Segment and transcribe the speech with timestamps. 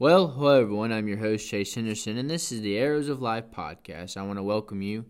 [0.00, 0.94] Well, hello everyone.
[0.94, 4.16] I'm your host Chase Henderson, and this is the Arrows of Life podcast.
[4.16, 5.04] I want to welcome you,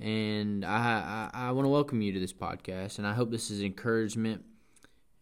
[0.00, 3.50] and I I, I want to welcome you to this podcast, and I hope this
[3.50, 4.42] is encouragement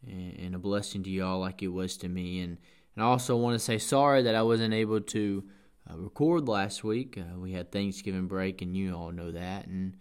[0.06, 2.40] and, a blessing to y'all, like it was to me.
[2.40, 2.56] And
[2.94, 5.42] and I also want to say sorry that I wasn't able to
[5.90, 7.18] uh, record last week.
[7.18, 9.96] Uh, we had Thanksgiving break, and you all know that, and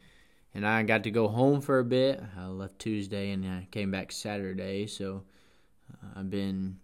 [0.54, 2.22] and I got to go home for a bit.
[2.38, 5.24] I left Tuesday and I came back Saturday, so
[5.92, 6.78] uh, I've been.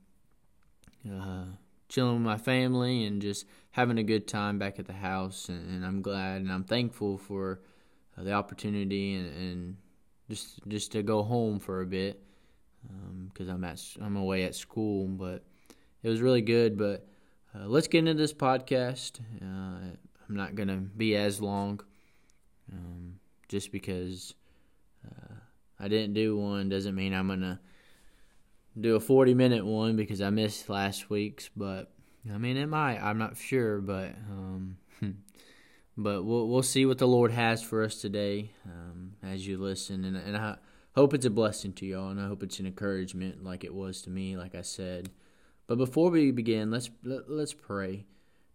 [1.07, 1.45] Uh,
[1.89, 5.49] chilling with my family and just having a good time back at the house.
[5.49, 7.61] And, and I'm glad and I'm thankful for
[8.17, 9.77] uh, the opportunity and, and,
[10.27, 12.19] just just to go home for a bit
[13.27, 15.07] because um, I'm at I'm away at school.
[15.07, 15.43] But
[16.01, 16.79] it was really good.
[16.79, 17.07] But
[17.53, 19.19] uh, let's get into this podcast.
[19.39, 19.93] Uh,
[20.27, 21.79] I'm not gonna be as long,
[22.73, 24.33] um, just because
[25.05, 25.35] uh,
[25.79, 27.59] I didn't do one doesn't mean I'm gonna
[28.79, 31.91] do a 40 minute one because I missed last week's, but
[32.31, 32.99] I mean it might.
[32.99, 34.77] I'm not sure, but um,
[35.97, 40.03] but we'll we'll see what the Lord has for us today um, as you listen,
[40.03, 40.57] and and I
[40.95, 44.01] hope it's a blessing to y'all, and I hope it's an encouragement like it was
[44.03, 45.09] to me, like I said.
[45.67, 48.05] But before we begin, let's let, let's pray.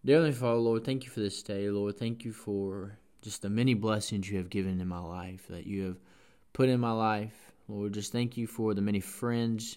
[0.04, 1.98] Dear Heavenly Father, Lord, thank you for this day, Lord.
[1.98, 5.84] Thank you for just the many blessings you have given in my life, that you
[5.84, 5.98] have
[6.52, 7.52] put in my life.
[7.68, 9.76] Lord, just thank you for the many friends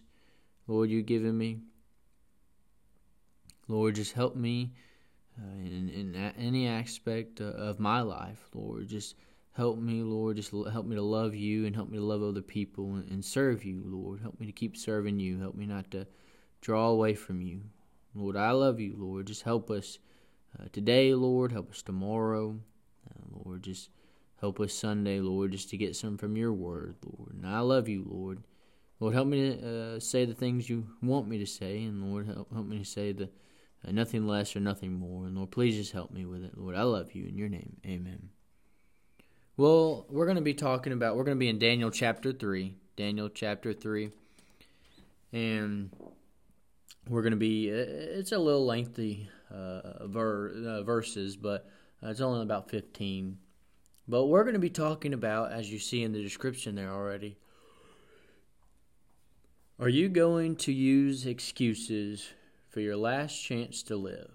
[0.67, 1.59] Lord, you've given me.
[3.67, 4.73] Lord, just help me
[5.39, 8.87] uh, in, in any aspect uh, of my life, Lord.
[8.87, 9.15] Just
[9.53, 10.35] help me, Lord.
[10.35, 13.23] Just help me to love you and help me to love other people and, and
[13.23, 14.19] serve you, Lord.
[14.21, 15.39] Help me to keep serving you.
[15.39, 16.07] Help me not to
[16.61, 17.61] draw away from you.
[18.15, 19.27] Lord, I love you, Lord.
[19.27, 19.99] Just help us
[20.59, 21.51] uh, today, Lord.
[21.51, 22.59] Help us tomorrow.
[23.09, 23.89] Uh, Lord, just
[24.39, 27.33] help us Sunday, Lord, just to get some from your word, Lord.
[27.33, 28.43] And I love you, Lord.
[28.99, 32.27] Lord, help me to uh, say the things you want me to say, and Lord,
[32.27, 33.29] help, help me to say the
[33.85, 35.25] uh, nothing less or nothing more.
[35.25, 36.57] And Lord, please just help me with it.
[36.57, 37.77] Lord, I love you in your name.
[37.85, 38.29] Amen.
[39.57, 42.75] Well, we're going to be talking about, we're going to be in Daniel chapter 3.
[42.95, 44.09] Daniel chapter 3.
[45.31, 45.91] And
[47.09, 51.69] we're going to be, uh, it's a little lengthy uh, ver- uh, verses, but
[52.03, 53.37] uh, it's only about 15.
[54.07, 57.37] But we're going to be talking about, as you see in the description there already,
[59.79, 62.29] are you going to use excuses
[62.69, 64.31] for your last chance to live?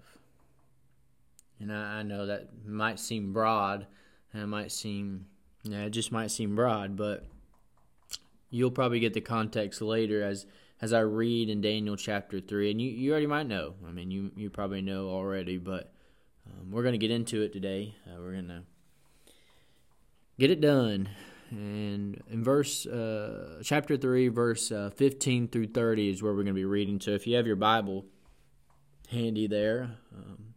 [1.59, 3.87] And I, I know that might seem broad,
[4.33, 5.25] and it might seem,
[5.63, 7.25] yeah, it just might seem broad, but
[8.49, 10.45] you'll probably get the context later as
[10.81, 13.73] as I read in Daniel chapter three, and you, you already might know.
[13.85, 15.91] I mean, you you probably know already, but
[16.47, 17.95] um, we're going to get into it today.
[18.07, 18.63] Uh, we're going to
[20.37, 21.09] get it done.
[21.49, 26.47] And in verse, uh, chapter 3, verse uh, 15 through 30 is where we're going
[26.47, 26.99] to be reading.
[26.99, 28.05] So if you have your Bible
[29.09, 30.53] handy there, um,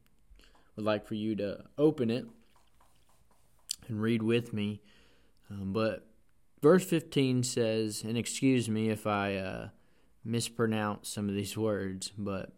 [0.76, 2.26] would like for you to open it
[3.88, 4.82] and read with me.
[5.50, 6.06] Um, but
[6.60, 9.68] verse 15 says, and excuse me if I uh,
[10.24, 12.52] mispronounce some of these words, but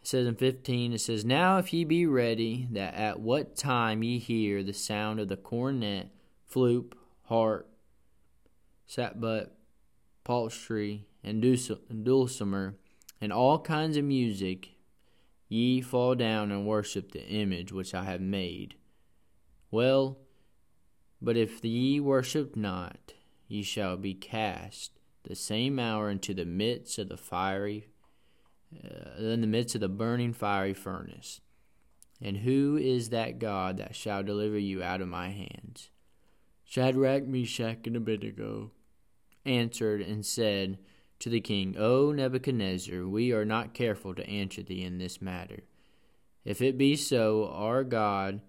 [0.00, 4.02] it says in 15, it says, Now if ye be ready, that at what time
[4.02, 6.08] ye hear the sound of the cornet,
[6.46, 6.94] flute,
[7.28, 7.68] harp,
[8.88, 9.50] sackbut,
[10.26, 11.42] psaltery, and
[12.04, 12.76] dulcimer,
[13.20, 14.70] and all kinds of music,
[15.48, 18.74] ye fall down and worship the image which I have made.
[19.70, 20.18] Well,
[21.20, 23.14] but if ye worship not,
[23.46, 24.92] ye shall be cast
[25.24, 27.88] the same hour into the midst of the fiery,
[28.74, 31.40] uh, in the midst of the burning fiery furnace.
[32.20, 35.90] And who is that God that shall deliver you out of my hands?
[36.68, 38.72] Shadrach, Meshach, and Abednego
[39.46, 40.76] answered and said
[41.18, 45.60] to the king, O Nebuchadnezzar, we are not careful to answer thee in this matter.
[46.44, 48.42] If it be so, our God,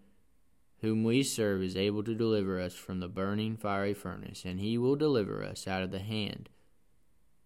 [0.81, 4.77] whom we serve, is able to deliver us from the burning fiery furnace, and he
[4.77, 6.49] will deliver us out of the hand,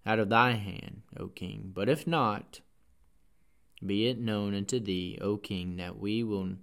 [0.07, 1.69] out of thy hand, O king.
[1.71, 2.61] But if not,
[3.85, 6.55] be it known unto thee, O king, that we will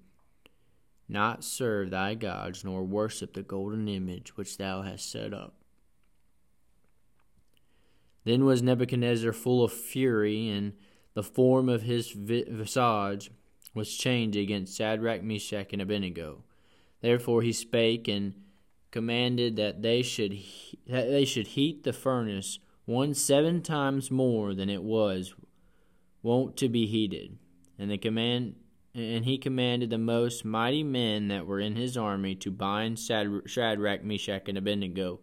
[1.11, 5.55] not serve thy gods, nor worship the golden image which thou hast set up.
[8.25, 10.75] Then was Nebuchadnezzar full of fury, and
[11.15, 13.31] the form of his visage
[13.75, 16.45] was changed against Shadrach, Meshach, and Abednego.
[17.01, 18.35] Therefore he spake and
[18.91, 20.39] commanded that they should
[20.87, 25.35] that they should heat the furnace one seven times more than it was
[26.23, 27.39] wont to be heated.
[27.79, 28.57] And the command
[28.95, 34.03] and he commanded the most mighty men that were in his army to bind Shadrach,
[34.05, 35.21] Meshach, and Abednego,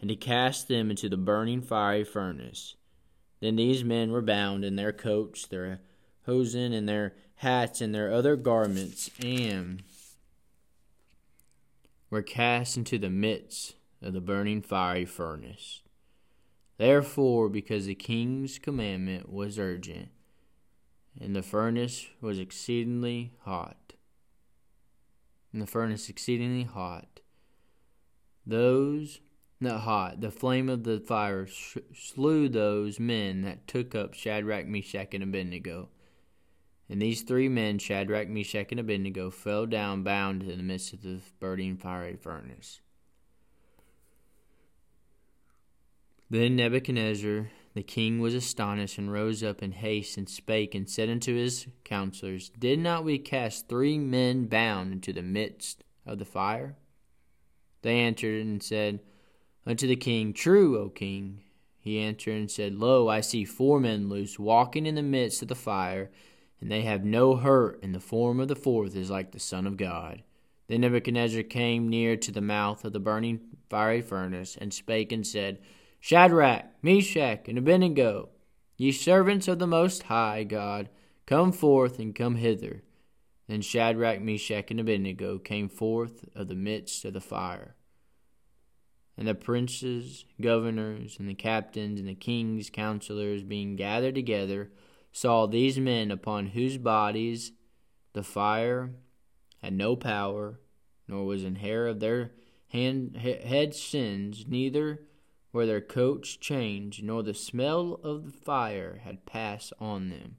[0.00, 2.74] and to cast them into the burning fiery furnace.
[3.40, 5.80] Then these men were bound in their coats, their
[6.24, 9.82] hosen and their hats and their other garments, and
[12.10, 15.82] were cast into the midst of the burning fiery furnace.
[16.78, 20.08] Therefore, because the king's commandment was urgent,
[21.20, 23.94] and the furnace was exceedingly hot,
[25.52, 27.20] and the furnace exceedingly hot,
[28.46, 29.20] those
[29.60, 34.66] not hot, the flame of the fire sh- slew those men that took up Shadrach,
[34.66, 35.88] Meshach, and Abednego.
[36.88, 41.02] And these three men, Shadrach, Meshach, and Abednego, fell down bound in the midst of
[41.02, 42.80] the burning fiery furnace.
[46.28, 51.10] Then Nebuchadnezzar the king was astonished and rose up in haste and spake and said
[51.10, 56.24] unto his counselors, Did not we cast three men bound into the midst of the
[56.24, 56.74] fire?
[57.82, 59.00] They answered and said
[59.66, 61.42] unto the king, True, O king.
[61.78, 65.48] He answered and said, Lo, I see four men loose, walking in the midst of
[65.48, 66.10] the fire,
[66.62, 69.66] and they have no hurt, and the form of the fourth is like the Son
[69.66, 70.22] of God.
[70.68, 75.26] Then Nebuchadnezzar came near to the mouth of the burning fiery furnace, and spake and
[75.26, 75.58] said,
[76.00, 78.28] Shadrach, Meshach, and Abednego,
[78.76, 80.88] ye servants of the Most High God,
[81.26, 82.82] come forth and come hither.
[83.48, 87.76] Then Shadrach, Meshach, and Abednego came forth of the midst of the fire.
[89.16, 94.70] And the princes, governors, and the captains, and the king's counselors, being gathered together,
[95.12, 97.52] saw these men upon whose bodies
[98.12, 98.90] the fire
[99.62, 100.60] had no power,
[101.08, 102.32] nor was an hair of their
[102.68, 105.00] hand, head singed, neither
[105.56, 110.36] where their coats changed, nor the smell of the fire had passed on them.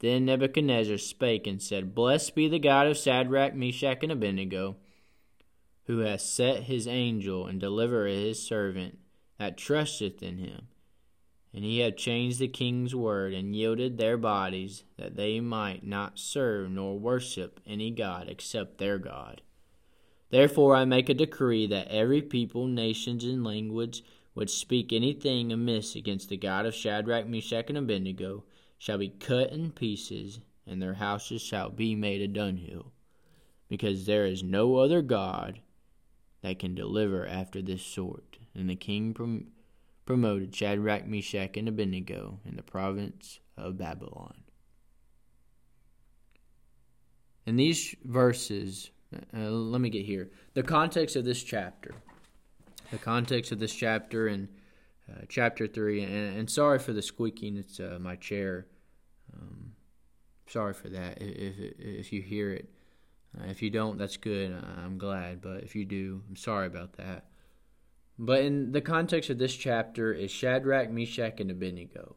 [0.00, 4.74] Then Nebuchadnezzar spake and said, Blessed be the God of Shadrach, Meshach, and Abednego,
[5.84, 8.98] who hath set his angel and delivered his servant
[9.38, 10.66] that trusteth in him.
[11.54, 16.18] And he hath changed the king's word and yielded their bodies, that they might not
[16.18, 19.42] serve nor worship any god except their God.
[20.30, 24.02] Therefore I make a decree that every people, nations, and language
[24.34, 28.44] which speak anything amiss against the God of Shadrach, Meshach, and Abednego
[28.78, 32.92] shall be cut in pieces, and their houses shall be made a dunghill,
[33.68, 35.60] because there is no other God
[36.42, 38.38] that can deliver after this sort.
[38.54, 39.48] And the king prom-
[40.06, 44.42] promoted Shadrach, Meshach, and Abednego in the province of Babylon.
[47.46, 50.30] In these verses, uh, let me get here.
[50.54, 51.94] The context of this chapter
[52.90, 54.48] the context of this chapter and
[55.10, 56.02] uh, chapter three.
[56.02, 58.66] And, and, sorry for the squeaking; it's uh, my chair.
[59.34, 59.72] Um,
[60.46, 61.18] sorry for that.
[61.20, 62.70] If if you hear it,
[63.38, 64.52] uh, if you don't, that's good.
[64.84, 65.40] I'm glad.
[65.40, 67.26] But if you do, I'm sorry about that.
[68.18, 72.16] But in the context of this chapter is Shadrach, Meshach, and Abednego.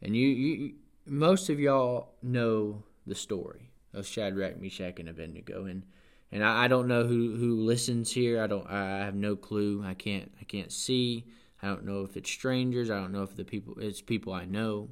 [0.00, 0.74] And you, you
[1.04, 5.66] most of y'all know the story of Shadrach, Meshach, and Abednego.
[5.66, 5.82] And
[6.30, 8.42] and I, I, don't know who, who listens here.
[8.42, 8.68] I don't.
[8.68, 9.82] I have no clue.
[9.84, 10.30] I can't.
[10.40, 11.24] I can't see.
[11.62, 12.90] I don't know if it's strangers.
[12.90, 13.76] I don't know if the people.
[13.80, 14.90] It's people I know.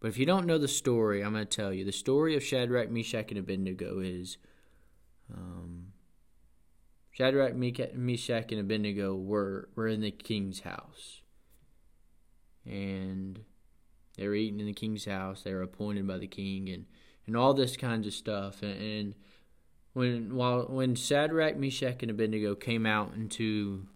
[0.00, 1.84] But if you don't know the story, I'm going to tell you.
[1.84, 4.36] The story of Shadrach, Meshach, and Abednego is
[5.32, 5.92] um,
[7.10, 11.22] Shadrach, Meshach, and Abednego were, were in the king's house.
[12.66, 13.40] And
[14.18, 15.42] they were eating in the king's house.
[15.42, 16.86] They were appointed by the king and,
[17.26, 18.62] and all this kinds of stuff.
[18.62, 19.14] And, and
[19.94, 23.86] when while when Shadrach, Meshach, and Abednego came out into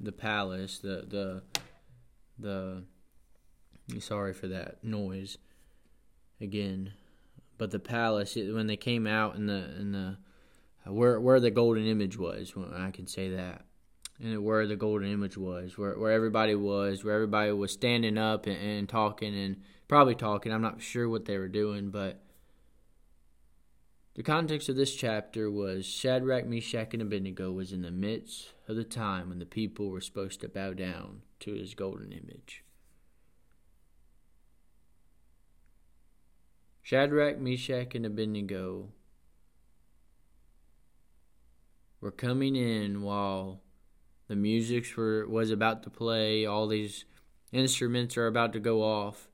[0.00, 2.84] the palace, the the
[3.88, 5.38] the sorry for that noise
[6.40, 6.92] again,
[7.58, 10.16] but the palace when they came out in the in the
[10.86, 13.66] where where the golden image was, I can say that.
[14.18, 18.46] And where the golden image was, where where everybody was, where everybody was standing up
[18.46, 20.52] and, and talking and probably talking.
[20.52, 22.22] I'm not sure what they were doing, but
[24.14, 28.76] the context of this chapter was Shadrach, Meshach, and Abednego was in the midst of
[28.76, 32.64] the time when the people were supposed to bow down to his golden image.
[36.82, 38.88] Shadrach, Meshach, and Abednego
[42.00, 43.60] were coming in while
[44.28, 47.04] the music was about to play, all these
[47.52, 49.28] instruments are about to go off,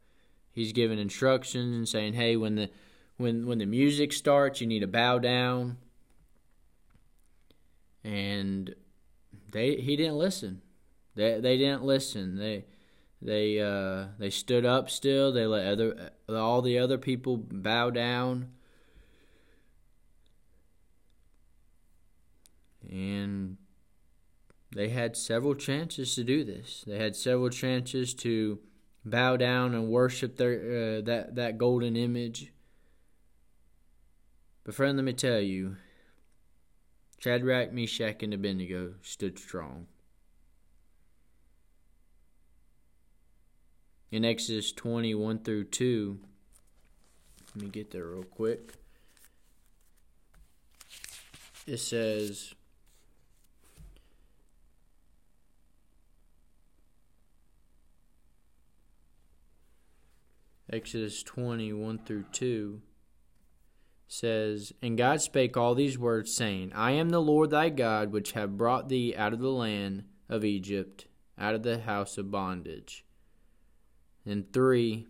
[0.53, 2.71] he's giving instructions and saying, "Hey, when the
[3.17, 5.79] when when the music starts, you need to bow down."
[8.05, 8.75] And
[9.53, 10.63] they he didn't listen.
[11.15, 12.37] They they didn't listen.
[12.37, 12.65] They
[13.21, 15.33] they uh, they stood up still.
[15.33, 18.53] They let other all the other people bow down.
[22.91, 23.57] And
[24.75, 26.85] they had several chances to do this.
[26.87, 28.59] They had several chances to
[29.05, 32.53] bow down and worship their uh, that that golden image.
[34.65, 35.77] But friend, let me tell you,
[37.19, 39.87] Shadrach, Meshach, and Abednego stood strong.
[44.13, 46.21] In Exodus 21 through 2,
[47.57, 48.75] let me get there real quick.
[51.67, 52.55] It says,
[60.73, 62.81] Exodus 20, 1 through 2
[64.09, 68.33] says, And God spake all these words, saying, I am the Lord thy God, which
[68.33, 71.07] have brought thee out of the land of Egypt,
[71.39, 73.05] out of the house of bondage.
[74.25, 75.07] And 3,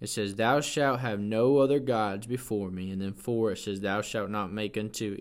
[0.00, 2.90] it says, Thou shalt have no other gods before me.
[2.90, 5.16] And then 4, it says, Thou shalt not make unto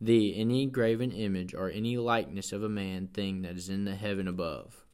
[0.00, 3.96] thee any graven image or any likeness of a man thing that is in the
[3.96, 4.84] heaven above.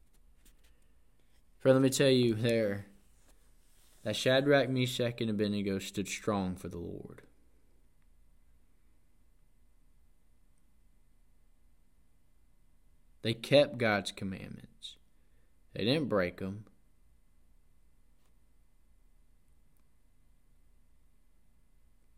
[1.59, 2.87] For let me tell you there
[4.07, 7.23] that Shadrach, Meshach, and Abednego stood strong for the Lord.
[13.21, 14.95] They kept God's commandments.
[15.73, 16.63] They didn't break them.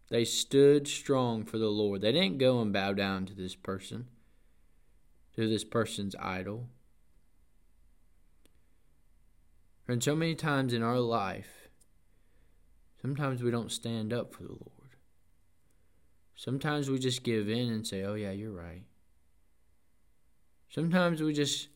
[0.10, 2.02] They stood strong for the Lord.
[2.02, 4.10] They didn't go and bow down to this person,
[5.36, 6.68] to this person's idol.
[9.88, 11.59] And so many times in our life,
[13.02, 14.96] Sometimes we don't stand up for the Lord.
[16.36, 18.84] Sometimes we just give in and say, oh, yeah, you're right.
[20.70, 21.68] Sometimes we just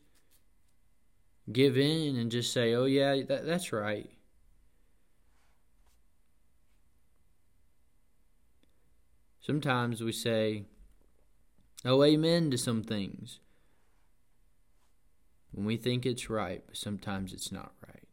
[1.52, 4.10] give in and just say, oh, yeah, that, that's right.
[9.40, 10.64] Sometimes we say,
[11.84, 13.40] oh, amen to some things
[15.52, 18.03] when we think it's right, but sometimes it's not right.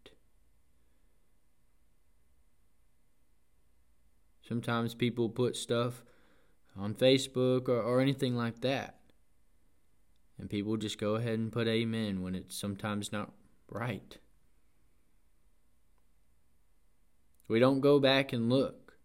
[4.51, 6.03] Sometimes people put stuff
[6.75, 8.99] on Facebook or, or anything like that.
[10.37, 13.31] And people just go ahead and put amen when it's sometimes not
[13.69, 14.17] right.
[17.47, 18.95] We don't go back and look.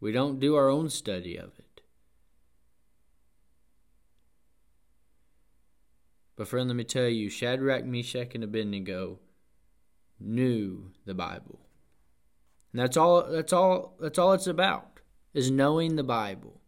[0.00, 1.82] We don't do our own study of it.
[6.34, 9.20] But, friend, let me tell you Shadrach, Meshach, and Abednego
[10.18, 11.60] knew the Bible.
[12.72, 15.00] And that's all that's all that's all it's about
[15.34, 16.60] is knowing the Bible.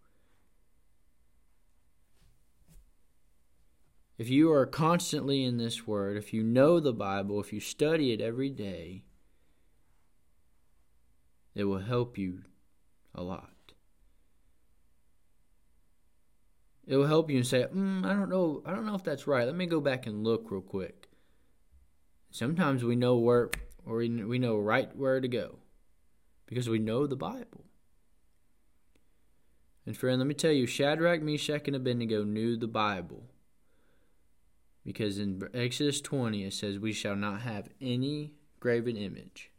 [4.17, 8.13] If you are constantly in this word, if you know the Bible, if you study
[8.13, 9.05] it every day,
[11.55, 12.43] it will help you
[13.15, 13.51] a lot.
[16.87, 18.63] It will help you and say, mm, "I don't know.
[18.67, 19.47] I don't know if that's right.
[19.47, 21.09] Let me go back and look real quick."
[22.31, 23.51] Sometimes we know where,
[23.87, 25.61] or we know right where to go
[26.55, 27.65] because we know the Bible.
[29.85, 33.25] And friend, let me tell you, Shadrach, Meshach, and Abednego knew the Bible.
[34.87, 39.51] Because in Exodus 20 it says, We shall not have any graven image.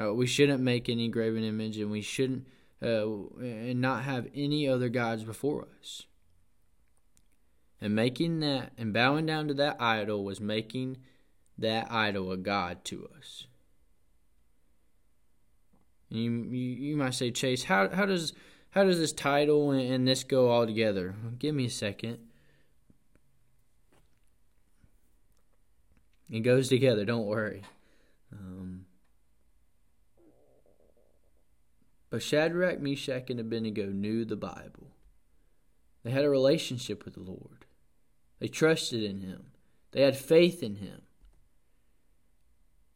[0.00, 2.46] Uh, we shouldn't make any graven image, and we shouldn't,
[2.80, 3.08] uh,
[3.40, 6.04] and not have any other gods before us.
[7.80, 10.98] And making that, and bowing down to that idol was making
[11.58, 13.47] that idol a god to us.
[16.10, 16.58] You, you,
[16.90, 18.32] you might say, Chase, how how does
[18.70, 21.14] how does this title and, and this go all together?
[21.38, 22.18] Give me a second.
[26.30, 27.04] It goes together.
[27.04, 27.62] Don't worry.
[28.32, 28.84] Um,
[32.10, 34.88] but Shadrach, Meshach, and Abednego knew the Bible.
[36.04, 37.64] They had a relationship with the Lord.
[38.40, 39.46] They trusted in Him.
[39.92, 41.02] They had faith in Him.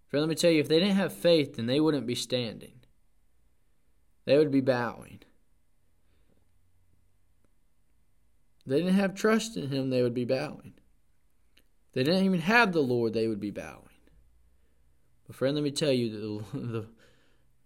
[0.09, 2.82] For let me tell you, if they didn't have faith, then they wouldn't be standing
[4.25, 5.21] they would be bowing.
[8.67, 10.75] They didn't have trust in him, they would be bowing.
[11.95, 13.89] They didn't even have the Lord, they would be bowing.
[15.27, 16.87] But, friend, let me tell you, the, the,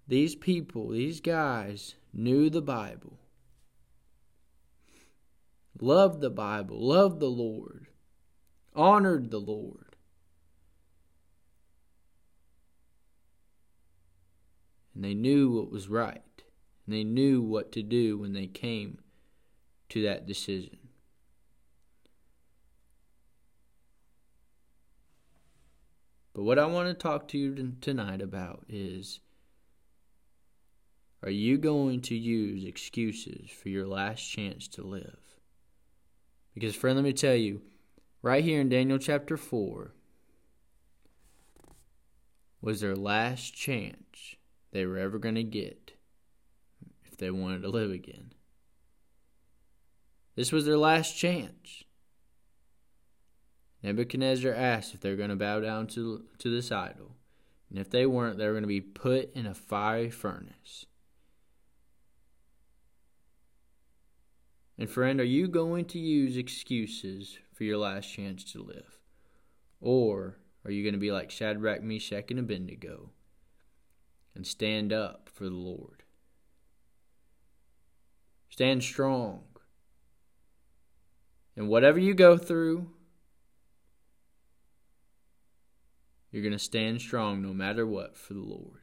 [0.08, 3.18] these people, these guys, knew the Bible,
[5.78, 7.88] loved the Bible, loved the Lord,
[8.74, 9.82] honored the Lord.
[14.94, 16.22] And they knew what was right
[16.86, 18.98] and they knew what to do when they came
[19.88, 20.78] to that decision.
[26.32, 29.20] But what I want to talk to you tonight about is
[31.22, 35.18] are you going to use excuses for your last chance to live?
[36.54, 37.62] Because, friend, let me tell you,
[38.22, 39.92] right here in Daniel chapter 4
[42.60, 44.36] was their last chance
[44.72, 45.95] they were ever going to get
[47.18, 48.32] they wanted to live again.
[50.34, 51.84] This was their last chance.
[53.82, 57.12] Nebuchadnezzar asked if they're going to bow down to, to this idol.
[57.70, 60.86] And if they weren't, they were going to be put in a fiery furnace.
[64.78, 68.98] And friend, are you going to use excuses for your last chance to live?
[69.80, 73.10] Or are you going to be like Shadrach, Meshach, and Abednego
[74.34, 76.02] and stand up for the Lord?
[78.56, 79.42] Stand strong.
[81.58, 82.88] And whatever you go through,
[86.32, 88.80] you're going to stand strong no matter what for the Lord.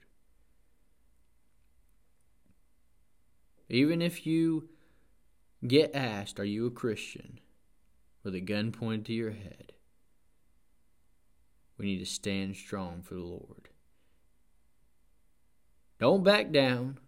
[3.68, 4.70] Even if you
[5.66, 7.40] get asked, Are you a Christian?
[8.24, 9.74] with a gun pointed to your head,
[11.80, 13.70] we need to stand strong for the Lord.
[16.00, 17.00] Don't back down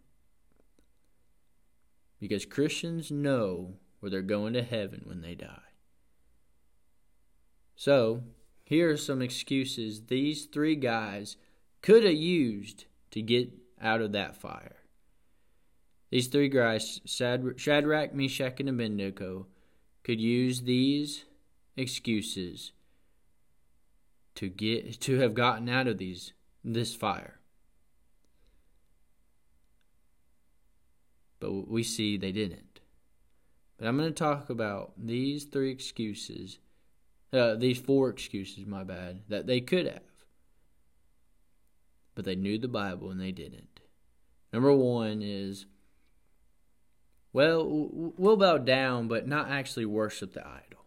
[2.27, 5.61] because Christians know where they're going to heaven when they die.
[7.75, 8.23] So,
[8.63, 11.37] here are some excuses these three guys
[11.83, 14.77] could have used to get out of that fire.
[16.09, 19.45] These three guys, Shadrach, Meshach, and Abednego,
[20.03, 21.25] could use these
[21.77, 22.71] excuses
[24.33, 27.39] to get to have gotten out of these this fire.
[31.39, 32.79] But we see they didn't.
[33.77, 36.59] But I'm going to talk about these three excuses,
[37.33, 40.01] uh, these four excuses, my bad, that they could have.
[42.13, 43.81] But they knew the Bible and they didn't.
[44.53, 45.65] Number one is
[47.35, 50.85] well, we'll bow down, but not actually worship the idol.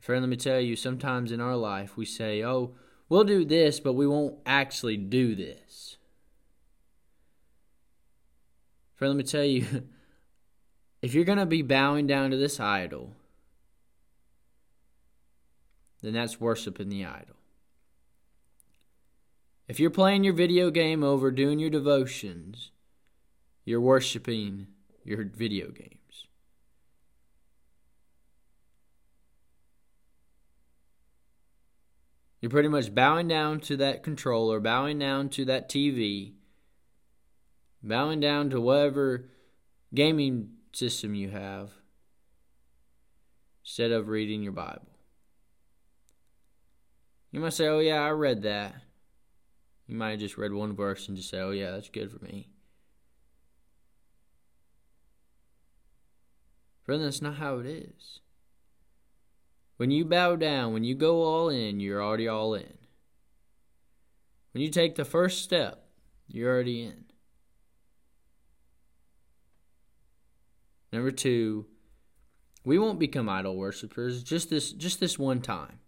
[0.00, 2.76] Friend, let me tell you, sometimes in our life we say, oh,
[3.10, 5.95] we'll do this, but we won't actually do this.
[8.96, 9.66] Friend, let me tell you,
[11.02, 13.14] if you're going to be bowing down to this idol,
[16.02, 17.36] then that's worshiping the idol.
[19.68, 22.70] If you're playing your video game over, doing your devotions,
[23.64, 24.68] you're worshiping
[25.04, 26.26] your video games.
[32.40, 36.35] You're pretty much bowing down to that controller, bowing down to that TV,
[37.86, 39.30] bowing down to whatever
[39.94, 41.70] gaming system you have
[43.64, 44.88] instead of reading your Bible.
[47.30, 48.74] You might say, Oh, yeah, I read that.
[49.86, 52.24] You might have just read one verse and just say, Oh, yeah, that's good for
[52.24, 52.48] me.
[56.84, 58.20] Friend, that's not how it is.
[59.76, 62.78] When you bow down, when you go all in, you're already all in.
[64.52, 65.84] When you take the first step,
[66.28, 67.05] you're already in.
[70.92, 71.66] Number two,
[72.64, 75.80] we won't become idol worshippers just this just this one time.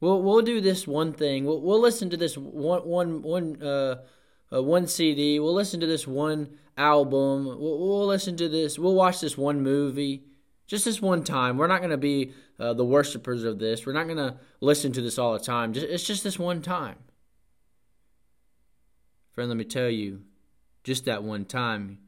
[0.00, 1.44] We'll we'll do this one thing.
[1.44, 4.02] We'll we'll listen to this one one one uh,
[4.52, 5.38] uh one CD.
[5.38, 7.46] We'll listen to this one album.
[7.46, 8.78] We'll, we'll, listen to this.
[8.78, 10.24] We'll watch this one movie.
[10.66, 11.58] Just this one time.
[11.58, 13.84] We're not going to be uh, the worshipers of this.
[13.84, 15.72] We're not going to listen to this all the time.
[15.72, 16.96] Just, it's just this one time.
[19.32, 20.22] Friend, let me tell you,
[20.84, 21.98] just that one time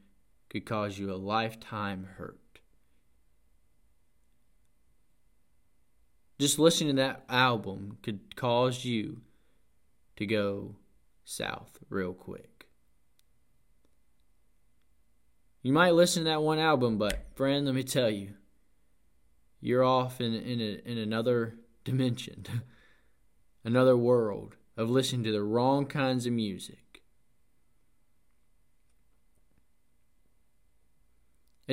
[0.53, 2.39] could cause you a lifetime hurt.
[6.39, 9.21] Just listening to that album could cause you
[10.15, 10.75] to go
[11.25, 12.67] south real quick.
[15.63, 18.33] You might listen to that one album, but friend, let me tell you,
[19.59, 22.45] you're off in in a, in another dimension,
[23.63, 26.82] another world of listening to the wrong kinds of music.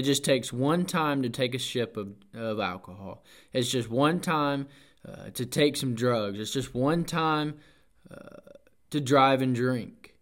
[0.00, 3.22] It just takes one time to take a sip of, of alcohol.
[3.52, 4.66] It's just one time
[5.06, 6.38] uh, to take some drugs.
[6.40, 7.58] It's just one time
[8.10, 8.38] uh,
[8.88, 10.14] to drive and drink.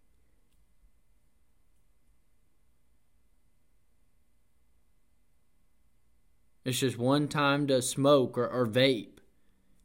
[6.65, 9.19] It's just one time to smoke or, or vape,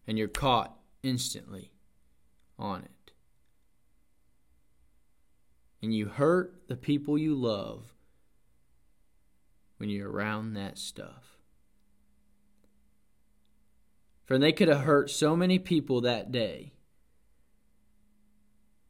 [0.09, 1.71] and you're caught instantly
[2.59, 3.13] on it.
[5.81, 7.94] And you hurt the people you love
[9.79, 11.37] when you're around that stuff.
[14.25, 16.73] Friend, they could have hurt so many people that day.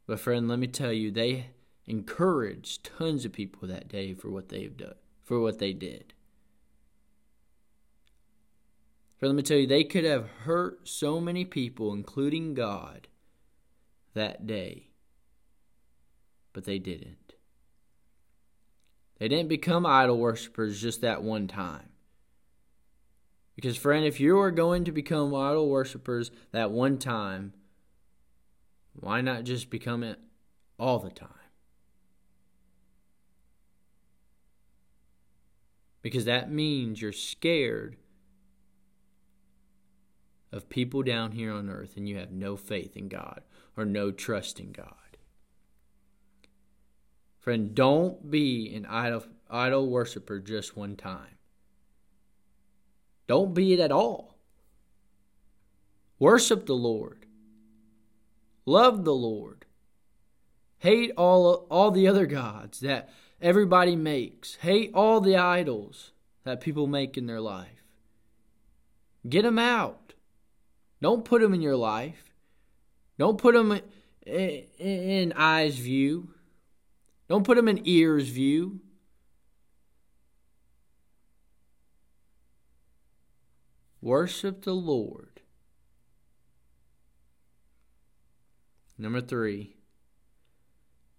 [0.07, 1.47] But, friend, let me tell you, they,
[1.87, 6.13] encouraged tons of people that day for what they've done, for what they did.
[9.17, 13.07] Friend, let me tell you, they could have hurt so many people, including God,
[14.13, 14.89] that day,
[16.53, 17.24] but they didn't.
[19.17, 21.89] They didn't become idol worshippers just that one time.
[23.55, 27.53] Because, friend, if you are going to become idol worshippers that one time,
[28.93, 30.19] why not just become it
[30.77, 31.29] all the time?
[36.01, 37.95] Because that means you're scared
[40.51, 43.41] of people down here on earth and you have no faith in God
[43.75, 44.93] or no trust in God.
[47.45, 51.37] Friend, don't be an idol, idol worshiper just one time.
[53.27, 54.39] Don't be it at all.
[56.17, 57.27] Worship the Lord.
[58.65, 59.65] Love the Lord.
[60.79, 64.55] Hate all, all the other gods that everybody makes.
[64.55, 66.13] Hate all the idols
[66.45, 67.83] that people make in their life.
[69.29, 70.15] Get them out.
[70.99, 72.33] Don't put them in your life.
[73.19, 73.79] Don't put them
[74.25, 76.31] in, in eyes view.
[77.27, 78.81] Don't put them in ears view.
[84.01, 85.41] Worship the Lord.
[88.97, 89.75] Number three,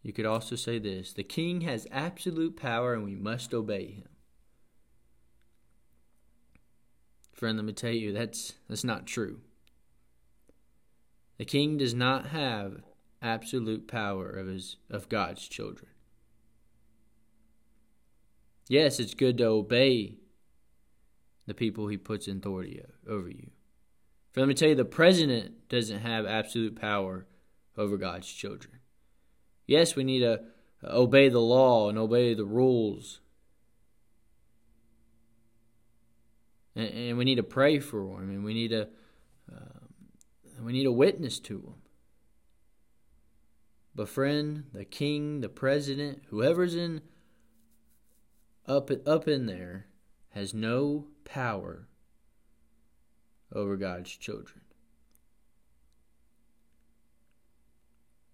[0.02, 4.08] you could also say this the king has absolute power and we must obey him.
[7.32, 9.40] Friend, let me tell you, that's, that's not true.
[11.36, 12.82] The king does not have
[13.20, 15.90] absolute power of his of God's children.
[18.68, 20.18] Yes, it's good to obey
[21.46, 23.50] the people he puts in authority over you.
[24.32, 27.26] For let me tell you, the president doesn't have absolute power
[27.76, 28.80] over God's children.
[29.66, 30.42] Yes, we need to
[30.84, 33.20] obey the law and obey the rules.
[36.74, 38.88] And, we need to pray for them, and we need to
[39.50, 41.74] uh, we need a witness to them.
[43.94, 47.00] But friend, the king, the president, whoever's in
[48.66, 49.86] up up in there
[50.30, 51.88] has no power
[53.52, 54.60] over God's children.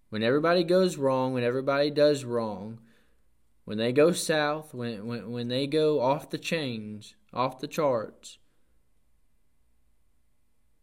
[0.09, 2.79] When everybody goes wrong, when everybody does wrong,
[3.65, 8.37] when they go south, when, when, when they go off the chains, off the charts,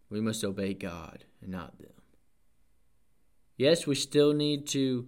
[0.09, 1.93] we must obey God and not them.
[3.57, 5.07] Yes, we still need to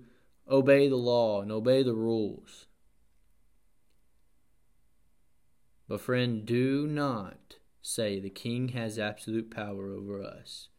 [0.48, 2.66] obey the law and obey the rules.
[5.92, 10.70] But, friend, do not say the king has absolute power over us,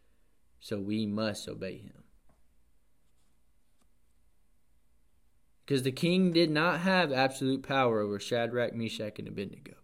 [0.60, 2.06] so we must obey him.
[5.64, 9.76] Because the king did not have absolute power over Shadrach, Meshach, and Abednego.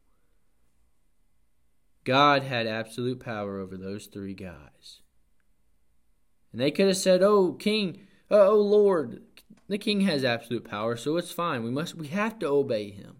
[2.05, 5.01] God had absolute power over those three guys.
[6.51, 9.21] And they could have said, "Oh, king, uh, oh Lord,
[9.67, 11.61] the king has absolute power, so it's fine.
[11.61, 13.17] We must we have to obey him."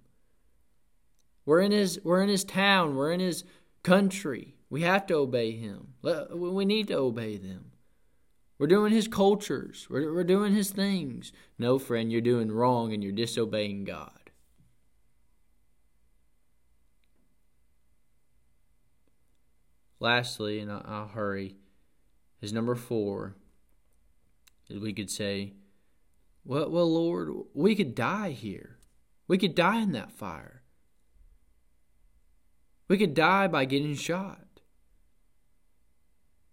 [1.50, 3.44] We're in his we're in his town, we're in his
[3.82, 4.54] country.
[4.70, 5.96] We have to obey him.
[6.32, 7.72] We need to obey them.
[8.60, 9.88] We're doing his cultures.
[9.90, 11.32] We're, we're doing his things.
[11.58, 14.30] No, friend, you're doing wrong and you're disobeying God.
[20.00, 21.56] Lastly, and I'll, hurry,
[22.44, 23.38] is number four.
[24.70, 25.54] Is we could say,
[26.46, 28.78] well, well, Lord, we could die here.
[29.28, 30.59] We could die in that fire.
[32.90, 34.40] We could die by getting shot.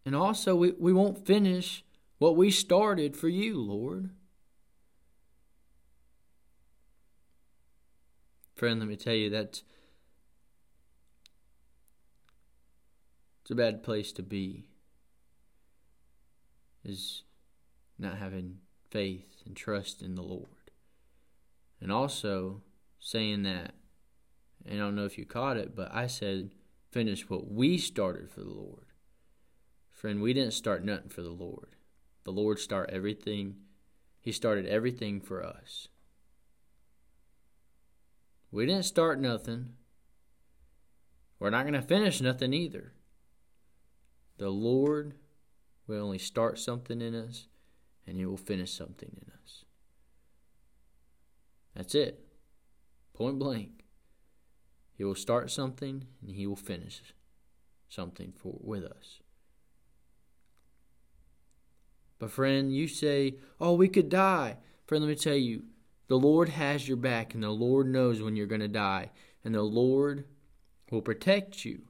[0.05, 1.83] And also, we, we won't finish
[2.19, 4.11] what we started for you, Lord.
[8.55, 9.63] Friend, let me tell you that
[13.43, 14.69] it's a bad place to be.
[16.85, 17.25] Is
[17.99, 18.59] not having
[18.91, 20.71] faith and trust in the Lord.
[21.81, 22.63] And also
[23.01, 23.75] saying that
[24.69, 26.51] and I don't know if you caught it, but I said,
[26.91, 28.87] finish what we started for the Lord.
[29.91, 31.77] Friend, we didn't start nothing for the Lord.
[32.25, 33.57] The Lord started everything.
[34.21, 35.89] He started everything for us.
[38.51, 39.75] We didn't start nothing.
[41.39, 42.93] We're not going to finish nothing either.
[44.39, 45.15] The Lord
[45.87, 47.47] will only start something in us,
[48.07, 49.65] and He will finish something in us.
[51.75, 52.21] That's it.
[53.15, 53.86] Point blank.
[54.97, 57.03] He will start something and he will finish
[57.89, 59.21] something for with us.
[62.19, 65.65] But friend, you say, "Oh, we could die." Friend, let me tell you,
[66.09, 69.11] The Lord has your back, and the Lord knows when you're going to die,
[69.45, 70.25] and the Lord
[70.91, 71.83] will protect you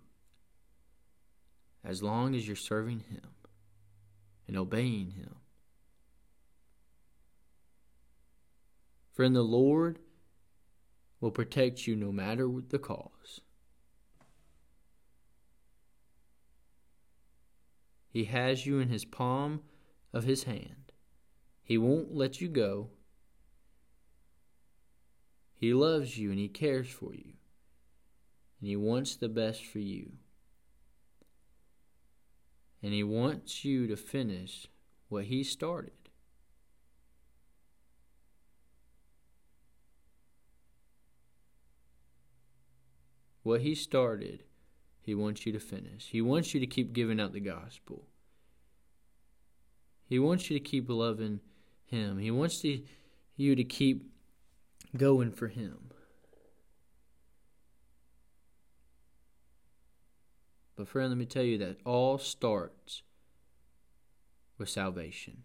[1.84, 3.28] as long as you're serving Him
[4.48, 5.36] and obeying Him.
[9.12, 9.98] Friend, the Lord
[11.20, 13.40] will protect you no matter the cause.
[18.08, 19.60] He has you in His palm
[20.12, 20.92] of His hand.
[21.62, 22.88] He won't let you go.
[25.54, 27.34] He loves you and He cares for you.
[28.60, 30.12] And He wants the best for you.
[32.82, 34.66] And He wants you to finish
[35.08, 36.05] what He started.
[43.46, 44.42] What He started,
[45.02, 46.08] He wants you to finish.
[46.10, 48.08] He wants you to keep giving out the gospel.
[50.04, 51.38] He wants you to keep loving
[51.84, 52.18] Him.
[52.18, 52.82] He wants to,
[53.36, 54.10] you to keep
[54.96, 55.92] going for Him.
[60.74, 63.02] But, friend, let me tell you that all starts
[64.58, 65.44] with salvation.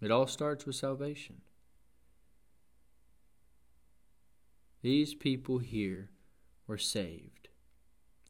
[0.00, 1.42] It all starts with salvation.
[4.82, 6.10] These people here
[6.66, 7.48] were saved.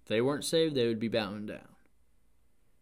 [0.03, 1.77] If they weren't saved, they would be bound down.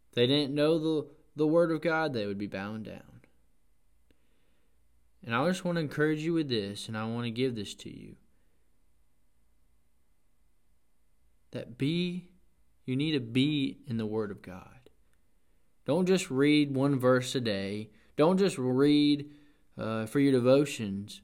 [0.08, 3.02] If they didn't know the, the Word of God, they would be bound down.
[5.24, 7.74] And I just want to encourage you with this, and I want to give this
[7.74, 8.16] to you.
[11.50, 12.30] That be,
[12.86, 14.90] you need to be in the Word of God.
[15.84, 17.90] Don't just read one verse a day.
[18.16, 19.30] Don't just read
[19.76, 21.20] uh, for your devotions.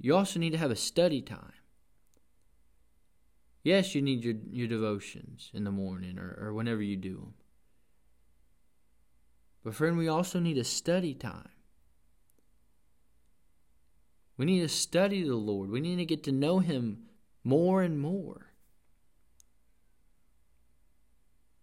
[0.00, 1.52] You also need to have a study time.
[3.62, 7.34] Yes, you need your, your devotions in the morning or, or whenever you do them.
[9.64, 11.50] But, friend, we also need a study time.
[14.36, 15.70] We need to study the Lord.
[15.70, 17.04] We need to get to know Him
[17.44, 18.52] more and more.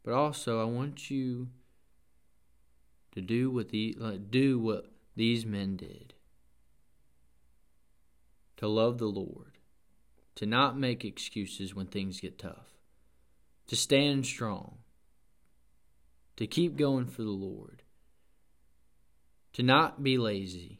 [0.03, 1.49] But also, I want you
[3.11, 4.85] to do what the like, do what
[5.17, 6.13] these men did.
[8.57, 9.48] To love the Lord
[10.39, 12.71] to not make excuses when things get tough,
[13.67, 14.77] to stand strong,
[16.37, 17.83] to keep going for the Lord,
[19.51, 20.79] to not be lazy.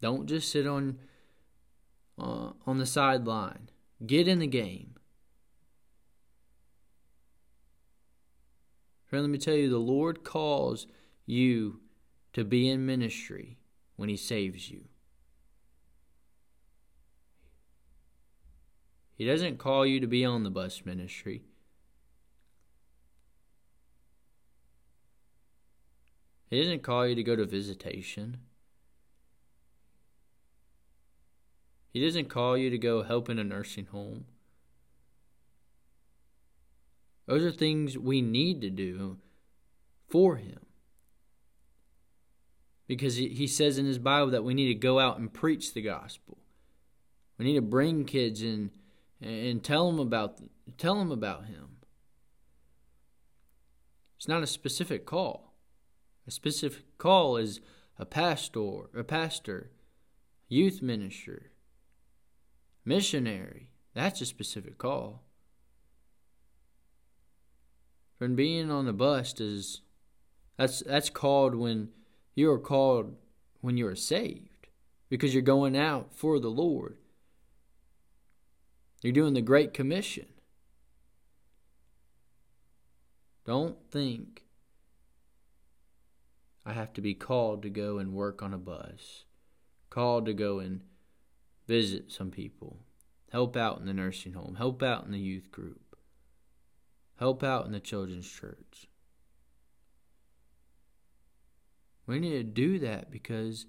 [0.00, 0.98] Don't just sit on
[2.18, 3.70] uh, on the sideline.
[4.04, 4.96] Get in the game.
[9.04, 10.88] Friend, let me tell you, the Lord calls
[11.24, 11.78] you
[12.32, 13.58] to be in ministry
[13.96, 14.84] when He saves you.
[19.16, 21.42] He doesn't call you to be on the bus ministry.
[26.50, 28.38] He doesn't call you to go to visitation.
[31.92, 34.26] He doesn't call you to go help in a nursing home.
[37.24, 39.16] Those are things we need to do
[40.06, 40.65] for Him
[42.86, 45.82] because he says in his Bible that we need to go out and preach the
[45.82, 46.38] gospel.
[47.38, 48.70] We need to bring kids in
[49.20, 50.40] and tell them about
[50.78, 51.78] tell them about him.
[54.16, 55.54] It's not a specific call.
[56.26, 57.60] A specific call is
[57.98, 59.70] a pastor, a pastor,
[60.48, 61.50] youth minister,
[62.84, 63.70] missionary.
[63.94, 65.22] That's a specific call.
[68.18, 69.82] From being on the bus is
[70.56, 71.90] that's that's called when
[72.36, 73.16] you are called
[73.62, 74.68] when you are saved
[75.08, 76.98] because you're going out for the Lord.
[79.02, 80.26] You're doing the Great Commission.
[83.44, 84.44] Don't think
[86.64, 89.24] I have to be called to go and work on a bus,
[89.88, 90.80] called to go and
[91.66, 92.80] visit some people,
[93.30, 95.96] help out in the nursing home, help out in the youth group,
[97.18, 98.88] help out in the children's church.
[102.06, 103.66] We need to do that because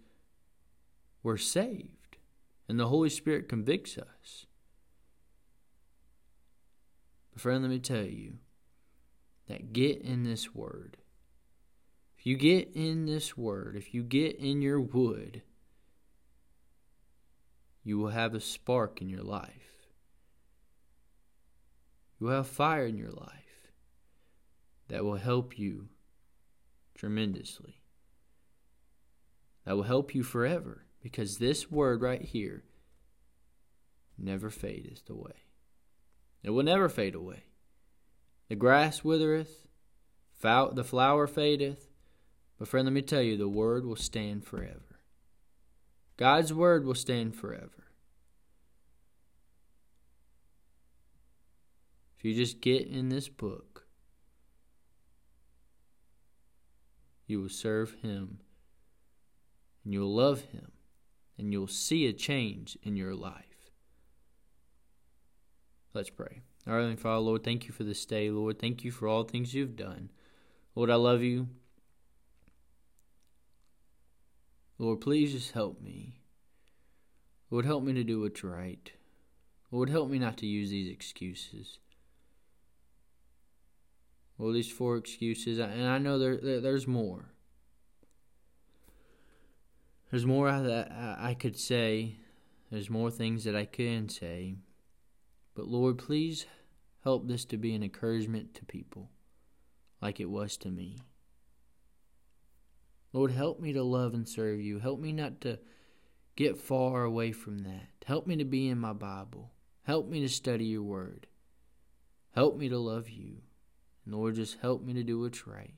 [1.24, 2.18] we're saved
[2.70, 4.46] and the Holy Spirit convicts us.
[7.32, 8.34] But, friend, let me tell you
[9.48, 10.98] that get in this word.
[12.18, 15.44] If you get in this word, if you get in your wood,
[17.84, 19.88] you will have a spark in your life.
[22.20, 23.72] You will have fire in your life
[24.90, 25.88] that will help you
[26.96, 27.82] tremendously
[29.68, 32.64] that will help you forever because this word right here
[34.18, 35.44] never fadeth away.
[36.42, 37.44] It will never fade away.
[38.48, 39.68] The grass withereth,
[40.42, 41.90] The flower fadeth,
[42.58, 45.02] but friend, let me tell you, the word will stand forever.
[46.16, 47.90] God's word will stand forever.
[52.18, 53.86] If you just get in this book,
[57.28, 58.40] you will serve Him
[59.88, 60.74] and you'll love Him
[61.38, 63.72] and you'll see a change in your life.
[65.94, 66.42] Let's pray.
[66.68, 68.60] Our Heavenly Father, Lord, thank you for this day, Lord.
[68.60, 70.10] Thank you for all things you've done.
[70.76, 71.48] Lord, I love you.
[74.78, 76.20] Lord, please just help me.
[77.50, 78.92] Lord, help me to do what's right.
[79.72, 81.80] Lord, help me not to use these excuses.
[84.38, 87.30] Well, these four excuses, and I know there, there there's more.
[90.10, 92.18] There's more that I could say.
[92.72, 94.56] There's more things that I can say.
[95.56, 96.46] But Lord, please
[97.04, 99.10] help this to be an encouragement to people
[100.02, 101.00] like it was to me.
[103.14, 104.80] Lord, help me to love and serve you.
[104.80, 105.60] Help me not to
[106.36, 107.88] get far away from that.
[108.06, 109.52] Help me to be in my Bible.
[109.84, 111.28] Help me to study your word.
[112.32, 113.38] Help me to love you.
[114.06, 115.74] Lord, just help me to do what's right.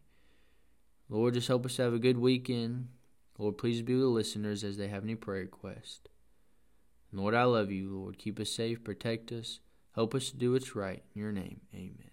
[1.08, 2.90] Lord, just help us have a good weekend.
[3.40, 6.02] Lord, please be with the listeners as they have any prayer requests.
[7.14, 7.98] Lord, I love you.
[7.98, 9.62] Lord, keep us safe, protect us,
[9.96, 11.02] help us to do what's right.
[11.16, 12.09] In your name, amen.